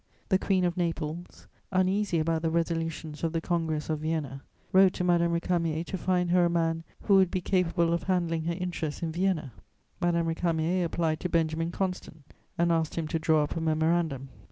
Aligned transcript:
The 0.29 0.39
Queen 0.39 0.65
of 0.65 0.77
Naples, 0.77 1.45
uneasy 1.71 2.17
about 2.17 2.41
the 2.41 2.49
resolutions 2.49 3.23
of 3.23 3.33
the 3.33 3.39
Congress 3.39 3.87
of 3.87 3.99
Vienna, 3.99 4.41
wrote 4.71 4.93
to 4.93 5.03
Madame 5.03 5.33
Récamier 5.39 5.85
to 5.85 5.95
find 5.95 6.31
her 6.31 6.43
a 6.45 6.49
man 6.49 6.83
who 7.03 7.13
would 7.17 7.29
be 7.29 7.39
capable 7.39 7.93
of 7.93 8.01
handling 8.05 8.45
her 8.45 8.57
interests 8.59 9.03
in 9.03 9.11
Vienna. 9.11 9.53
Madame 10.01 10.25
Récamier 10.25 10.83
applied 10.83 11.19
to 11.19 11.29
Benjamin 11.29 11.69
Constant 11.69 12.23
and 12.57 12.71
asked 12.71 12.95
him 12.95 13.07
to 13.09 13.19
draw 13.19 13.43
up 13.43 13.55
a 13.55 13.61
memorandum. 13.61 14.29